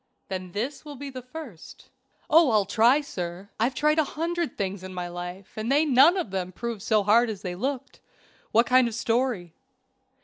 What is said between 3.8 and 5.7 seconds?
a hundred things in my life